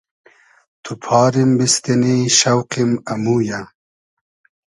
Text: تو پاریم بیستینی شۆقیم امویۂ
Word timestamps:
تو 0.83 0.91
پاریم 1.03 1.51
بیستینی 1.59 2.17
شۆقیم 2.37 2.91
امویۂ 3.11 3.61